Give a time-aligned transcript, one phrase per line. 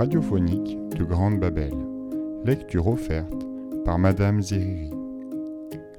[0.00, 1.74] Radiophoniques de Grande Babel.
[2.46, 3.46] Lecture offerte
[3.84, 4.90] par Madame Zeriri.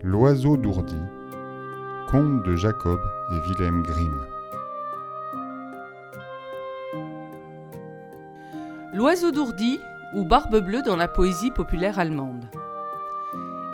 [0.01, 0.97] L'oiseau d'ourdi.
[2.09, 2.99] Conte de Jacob
[3.31, 4.25] et Wilhelm Grimm.
[8.95, 9.79] L'oiseau d'ourdi
[10.15, 12.45] ou barbe bleue dans la poésie populaire allemande.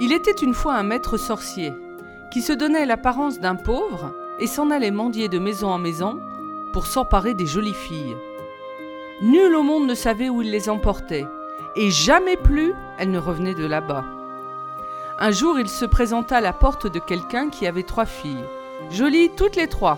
[0.01, 1.71] Il était une fois un maître sorcier
[2.33, 6.19] qui se donnait l'apparence d'un pauvre et s'en allait mendier de maison en maison
[6.73, 8.17] pour s'emparer des jolies filles.
[9.21, 11.25] Nul au monde ne savait où il les emportait,
[11.75, 14.03] et jamais plus elles ne revenaient de là-bas.
[15.19, 18.45] Un jour, il se présenta à la porte de quelqu'un qui avait trois filles,
[18.91, 19.97] jolies toutes les trois.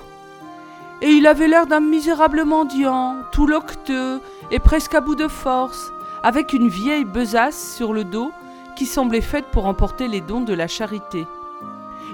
[1.01, 5.91] Et il avait l'air d'un misérable mendiant, tout loqueteux et presque à bout de force,
[6.23, 8.31] avec une vieille besace sur le dos
[8.77, 11.27] qui semblait faite pour emporter les dons de la charité.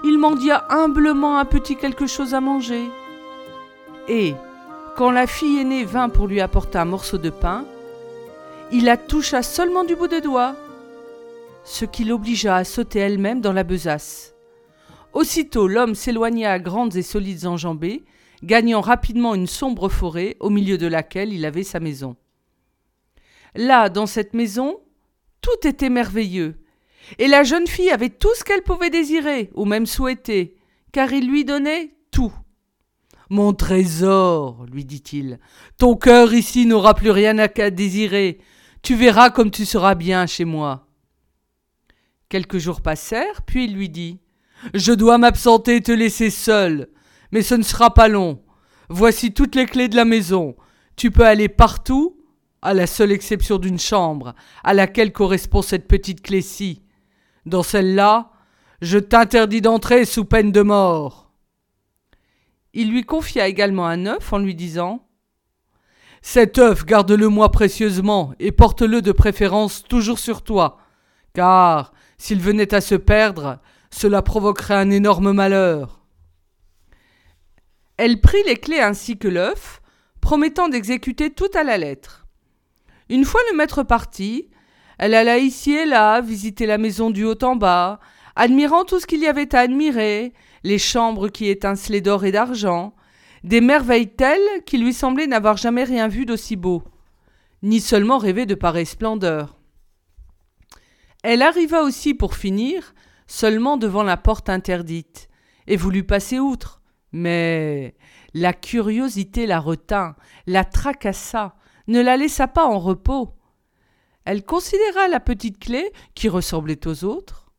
[0.04, 2.90] Il mendia humblement un petit quelque chose à manger.
[4.08, 4.34] Et,
[4.96, 7.66] quand la fille aînée vint pour lui apporter un morceau de pain,
[8.72, 10.56] il la toucha seulement du bout des doigts,
[11.66, 14.34] ce qui l'obligea à sauter elle-même dans la besace.
[15.12, 18.04] Aussitôt l'homme s'éloigna à grandes et solides enjambées,
[18.42, 22.16] gagnant rapidement une sombre forêt au milieu de laquelle il avait sa maison.
[23.56, 24.80] Là, dans cette maison,
[25.42, 26.56] tout était merveilleux,
[27.20, 30.56] et la jeune fille avait tout ce qu'elle pouvait désirer, ou même souhaiter,
[30.92, 31.95] car il lui donnait.
[33.30, 35.40] Mon trésor, lui dit-il,
[35.78, 38.40] ton cœur ici n'aura plus rien à désirer.
[38.84, 40.88] Tu verras comme tu seras bien chez moi.
[42.30, 44.20] Quelques jours passèrent, puis il lui dit
[44.74, 46.90] Je dois m'absenter et te laisser seul,
[47.32, 48.44] mais ce ne sera pas long.
[48.90, 50.56] Voici toutes les clés de la maison.
[50.96, 52.18] Tu peux aller partout,
[52.62, 56.84] à la seule exception d'une chambre, à laquelle correspond cette petite clé-ci.
[57.46, 58.32] Dans celle-là,
[58.82, 61.25] je t'interdis d'entrer sous peine de mort.
[62.76, 65.08] Il lui confia également un œuf en lui disant
[66.22, 70.78] Cet œuf, garde-le-moi précieusement et porte-le de préférence toujours sur toi,
[71.34, 73.60] car s'il venait à se perdre,
[73.92, 76.02] cela provoquerait un énorme malheur.
[77.96, 79.82] Elle prit les clés ainsi que l'œuf,
[80.20, 82.26] promettant d'exécuter tout à la lettre.
[83.08, 84.50] Une fois le maître parti,
[84.98, 88.02] elle alla ici et là visiter la maison du haut en bas,
[88.36, 90.34] admirant tout ce qu'il y avait à admirer,
[90.66, 92.96] les chambres qui étincelaient d'or et d'argent,
[93.44, 96.84] des merveilles telles qu'il lui semblait n'avoir jamais rien vu d'aussi beau,
[97.62, 99.60] ni seulement rêvé de pareille splendeur.
[101.22, 102.96] Elle arriva aussi pour finir
[103.28, 105.30] seulement devant la porte interdite,
[105.68, 106.82] et voulut passer outre,
[107.12, 107.96] mais
[108.34, 110.16] la curiosité la retint,
[110.48, 111.56] la tracassa,
[111.88, 113.36] ne la laissa pas en repos.
[114.26, 117.52] Elle considéra la petite clé, qui ressemblait aux autres,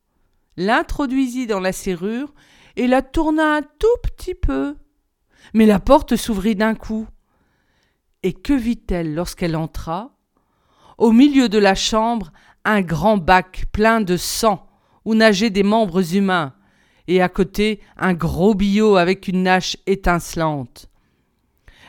[0.56, 2.34] l'introduisit dans la serrure
[2.76, 4.76] et la tourna un tout petit peu.
[5.54, 7.06] Mais la porte s'ouvrit d'un coup.
[8.22, 10.16] Et que vit-elle lorsqu'elle entra?
[10.98, 12.32] Au milieu de la chambre,
[12.64, 14.66] un grand bac plein de sang
[15.04, 16.54] où nageaient des membres humains,
[17.06, 20.90] et à côté un gros billot avec une nache étincelante.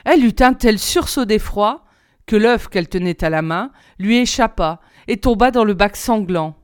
[0.05, 1.83] Elle eut un tel sursaut d'effroi
[2.27, 6.55] que l'œuf qu'elle tenait à la main lui échappa et tomba dans le bac sanglant.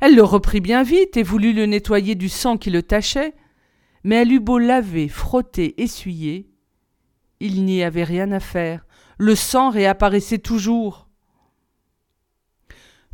[0.00, 3.34] Elle le reprit bien vite et voulut le nettoyer du sang qui le tachait,
[4.04, 6.50] mais elle eut beau laver, frotter, essuyer,
[7.40, 8.86] il n'y avait rien à faire,
[9.18, 11.08] le sang réapparaissait toujours.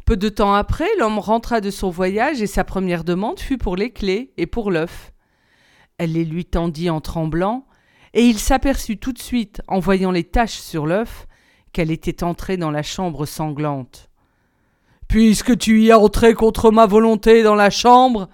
[0.05, 3.77] Peu de temps après, l'homme rentra de son voyage et sa première demande fut pour
[3.77, 5.13] les clés et pour l'œuf.
[5.99, 7.67] Elle les lui tendit en tremblant,
[8.15, 11.27] et il s'aperçut tout de suite, en voyant les taches sur l'œuf,
[11.73, 14.09] qu'elle était entrée dans la chambre sanglante.
[15.09, 18.29] Puisque tu y es entré contre ma volonté dans la chambre,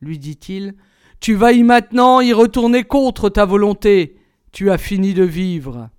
[0.00, 0.74] lui dit-il,
[1.20, 4.16] tu vas y maintenant y retourner contre ta volonté.
[4.52, 5.90] Tu as fini de vivre.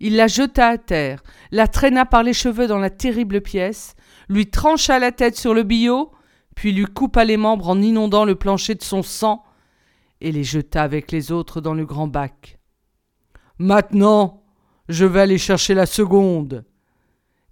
[0.00, 3.94] Il la jeta à terre, la traîna par les cheveux dans la terrible pièce,
[4.30, 6.10] lui trancha la tête sur le billot,
[6.56, 9.44] puis lui coupa les membres en inondant le plancher de son sang,
[10.22, 12.58] et les jeta avec les autres dans le grand bac.
[13.58, 14.42] Maintenant,
[14.88, 16.64] je vais aller chercher la seconde,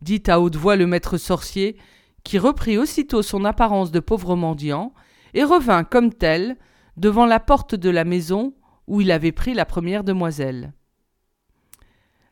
[0.01, 1.77] dit à haute voix le maître sorcier,
[2.25, 4.95] qui reprit aussitôt son apparence de pauvre mendiant,
[5.35, 6.57] et revint comme tel
[6.97, 8.55] devant la porte de la maison
[8.87, 10.73] où il avait pris la première demoiselle.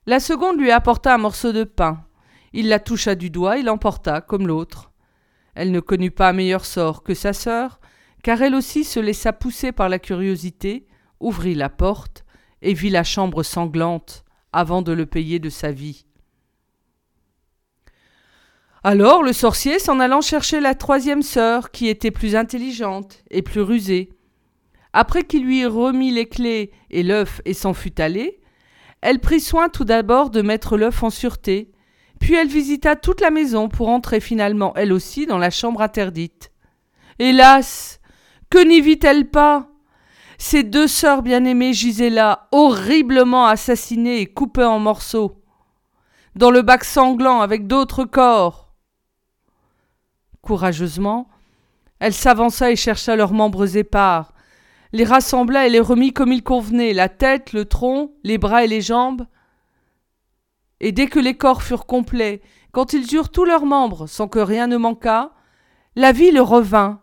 [0.07, 2.05] La seconde lui apporta un morceau de pain.
[2.53, 4.93] Il la toucha du doigt et l'emporta comme l'autre.
[5.55, 7.81] Elle ne connut pas meilleur sort que sa sœur,
[8.23, 10.87] car elle aussi se laissa pousser par la curiosité,
[11.21, 12.25] ouvrit la porte
[12.63, 16.06] et vit la chambre sanglante avant de le payer de sa vie.
[18.89, 23.61] Alors le sorcier s'en allant chercher la troisième sœur, qui était plus intelligente et plus
[23.61, 24.11] rusée.
[24.93, 28.39] Après qu'il lui eut remis les clés et l'œuf et s'en fut allé,
[29.01, 31.73] Elle prit soin tout d'abord de mettre l'œuf en sûreté,
[32.21, 36.53] puis elle visita toute la maison pour entrer finalement elle aussi dans la chambre interdite.
[37.19, 37.99] Hélas.
[38.51, 39.69] Que n'y vit-elle pas?
[40.39, 45.43] Ses deux sœurs bien-aimées gisaient là, horriblement assassinées et coupées en morceaux,
[46.37, 48.66] dans le bac sanglant avec d'autres corps.
[50.47, 51.29] Courageusement,
[51.99, 54.33] elle s'avança et chercha leurs membres épars,
[54.93, 58.69] les rassembla et les remit comme il convenait, la tête, le tronc, les bras et
[58.69, 59.27] les jambes.
[60.79, 64.39] Et dès que les corps furent complets, quand ils eurent tous leurs membres sans que
[64.39, 65.33] rien ne manquât,
[65.97, 67.01] la vie leur revint,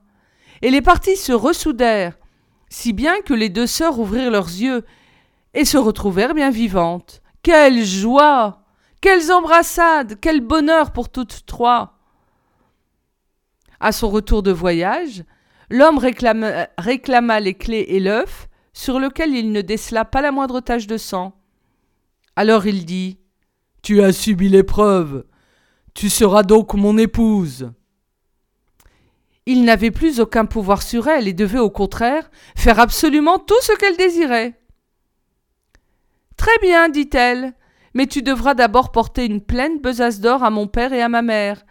[0.62, 2.18] et les parties se ressoudèrent,
[2.70, 4.86] si bien que les deux sœurs ouvrirent leurs yeux
[5.54, 7.22] et se retrouvèrent bien vivantes.
[7.42, 8.64] Quelle joie!
[9.02, 10.18] Quelles embrassades!
[10.22, 12.00] Quel bonheur pour toutes trois
[13.84, 15.26] À son retour de voyage,
[15.70, 20.88] l'homme réclama, les clés et l'œuf, sur lequel il ne décela pas la moindre tache
[20.88, 21.38] de sang.
[22.38, 23.20] Alors il dit
[23.82, 25.26] Tu as subi l'épreuve.
[25.94, 27.74] Tu seras donc mon épouse.
[29.46, 33.76] Il n'avait plus aucun pouvoir sur elle et devait au contraire faire absolument tout ce
[33.78, 34.58] qu'elle désirait.
[36.38, 37.54] Très bien, dit-elle,
[37.94, 41.22] mais tu devras d'abord porter une pleine besace d'or à mon père et à ma
[41.22, 41.66] mère.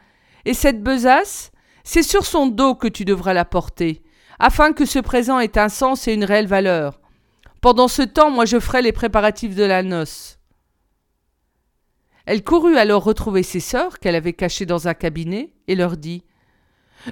[0.45, 1.52] Et cette besace,
[1.85, 4.03] c'est sur son dos que tu devras la porter,
[4.39, 7.01] afin que ce présent ait un sens et une réelle valeur.
[7.61, 10.39] Pendant ce temps, moi je ferai les préparatifs de la noce.
[12.27, 16.23] Elle courut alors retrouver ses sœurs qu'elle avait cachées dans un cabinet et leur dit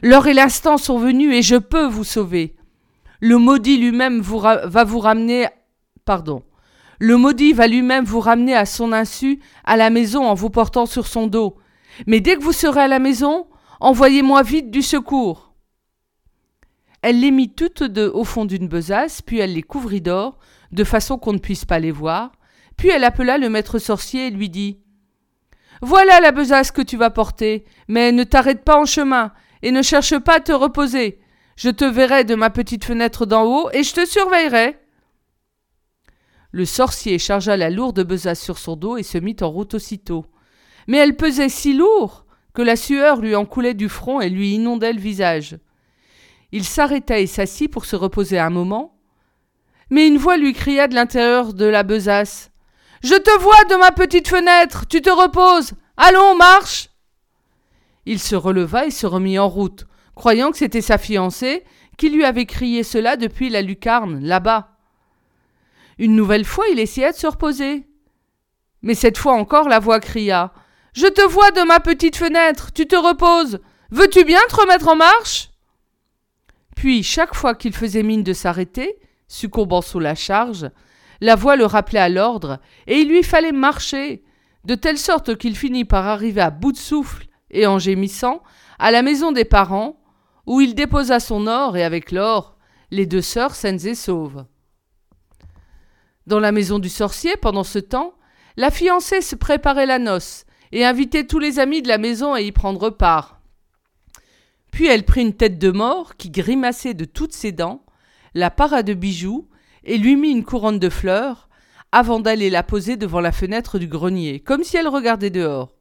[0.02, 2.54] L'heure et l'instant sont venus et je peux vous sauver.
[3.20, 5.46] Le maudit lui-même va vous ramener.
[6.04, 6.42] Pardon.
[6.98, 10.86] Le maudit va lui-même vous ramener à son insu à la maison en vous portant
[10.86, 11.56] sur son dos.
[12.06, 13.46] Mais dès que vous serez à la maison,
[13.80, 15.54] envoyez-moi vite du secours.
[17.02, 20.38] Elle les mit toutes deux au fond d'une besace, puis elle les couvrit d'or,
[20.70, 22.32] de façon qu'on ne puisse pas les voir,
[22.76, 24.80] puis elle appela le maître sorcier et lui dit
[25.80, 29.32] Voilà la besace que tu vas porter, mais ne t'arrête pas en chemin,
[29.62, 31.18] et ne cherche pas à te reposer.
[31.56, 34.78] Je te verrai de ma petite fenêtre d'en haut, et je te surveillerai.
[36.52, 40.26] Le sorcier chargea la lourde besace sur son dos et se mit en route aussitôt.
[40.88, 44.54] Mais elle pesait si lourd que la sueur lui en coulait du front et lui
[44.54, 45.58] inondait le visage.
[46.52, 48.98] Il s'arrêta et s'assit pour se reposer un moment.
[49.90, 52.50] Mais une voix lui cria de l'intérieur de la besace.
[53.02, 54.86] Je te vois de ma petite fenêtre.
[54.88, 55.72] Tu te reposes.
[55.96, 56.90] Allons, marche.
[58.06, 61.64] Il se releva et se remit en route, croyant que c'était sa fiancée
[61.96, 64.70] qui lui avait crié cela depuis la lucarne, là-bas.
[65.98, 67.86] Une nouvelle fois, il essaya de se reposer.
[68.80, 70.52] Mais cette fois encore, la voix cria.
[70.92, 73.60] Je te vois de ma petite fenêtre, tu te reposes.
[73.90, 75.50] Veux-tu bien te remettre en marche?
[76.74, 78.98] Puis, chaque fois qu'il faisait mine de s'arrêter,
[79.28, 80.70] succombant sous la charge,
[81.20, 84.24] la voix le rappelait à l'ordre, et il lui fallait marcher,
[84.64, 88.42] de telle sorte qu'il finit par arriver à bout de souffle et en gémissant,
[88.78, 90.00] à la maison des parents,
[90.46, 92.56] où il déposa son or et avec l'or,
[92.90, 94.44] les deux sœurs saines et sauves.
[96.26, 98.14] Dans la maison du sorcier, pendant ce temps,
[98.56, 102.40] la fiancée se préparait la noce et invitait tous les amis de la maison à
[102.40, 103.40] y prendre part.
[104.70, 107.84] Puis elle prit une tête de mort qui grimaçait de toutes ses dents,
[108.34, 109.48] la para de bijoux
[109.84, 111.48] et lui mit une couronne de fleurs
[111.92, 115.74] avant d'aller la poser devant la fenêtre du grenier, comme si elle regardait dehors.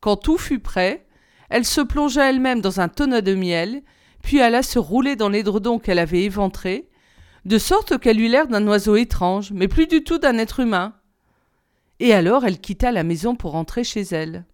[0.00, 1.06] Quand tout fut prêt,
[1.50, 3.82] elle se plongea elle-même dans un tonneau de miel,
[4.22, 6.88] puis alla se rouler dans l'édredon qu'elle avait éventré,
[7.44, 10.94] de sorte qu'elle eut l'air d'un oiseau étrange, mais plus du tout d'un être humain.
[12.04, 14.44] Et alors elle quitta la maison pour rentrer chez elle.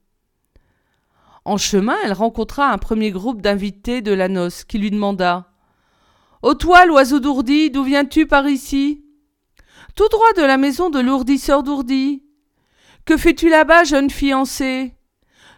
[1.44, 5.50] En chemin, elle rencontra un premier groupe d'invités de la noce qui lui demanda
[6.42, 9.04] Ô toi, l'oiseau d'ourdi, d'où viens-tu par ici?
[9.96, 12.22] Tout droit de la maison de l'ourdisseur d'ourdi.
[13.04, 14.94] Que fais-tu là-bas, jeune fiancée?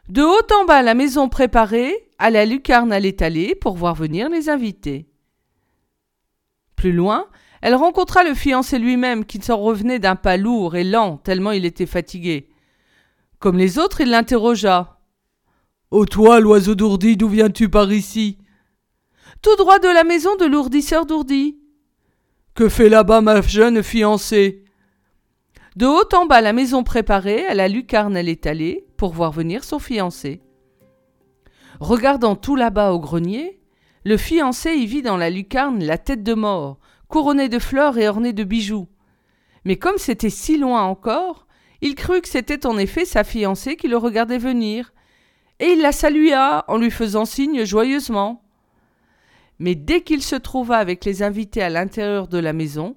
[0.09, 4.31] De haut en bas la maison préparée, à la lucarne à l'étalée pour voir venir
[4.31, 5.11] les invités.
[6.75, 7.27] Plus loin,
[7.63, 11.65] elle rencontra le fiancé lui-même qui s'en revenait d'un pas lourd et lent tellement il
[11.65, 12.49] était fatigué.
[13.39, 14.99] Comme les autres, il l'interrogea.
[15.93, 18.39] Ô toi, l'oiseau d'ourdi, d'où viens-tu par ici?
[19.43, 21.59] Tout droit de la maison de l'ourdisseur d'ourdi.
[22.55, 24.65] Que fait là-bas ma jeune fiancée?
[25.77, 29.65] De haut en bas la maison préparée, à la lucarne à l'étalée, pour voir venir
[29.65, 30.43] son fiancé.
[31.81, 33.61] Regardant tout là-bas au grenier,
[34.05, 36.79] le fiancé y vit dans la lucarne la tête de mort,
[37.13, 38.89] couronnée de fleurs et ornée de bijoux.
[39.67, 41.47] Mais comme c'était si loin encore,
[41.83, 44.95] il crut que c'était en effet sa fiancée qui le regardait venir,
[45.61, 48.43] et il la salua en lui faisant signe joyeusement.
[49.59, 52.97] Mais dès qu'il se trouva avec les invités à l'intérieur de la maison,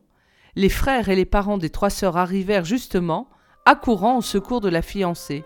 [0.56, 3.28] les frères et les parents des trois sœurs arrivèrent justement,
[3.66, 5.44] accourant au secours de la fiancée.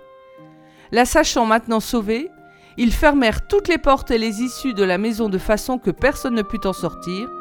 [0.91, 2.29] La sachant maintenant sauvée,
[2.77, 6.35] ils fermèrent toutes les portes et les issues de la maison de façon que personne
[6.35, 7.31] ne pût en sortir,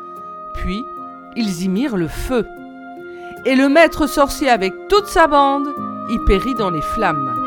[0.54, 0.82] puis
[1.36, 2.46] ils y mirent le feu.
[3.44, 5.68] Et le maître sorcier avec toute sa bande
[6.10, 7.37] y périt dans les flammes.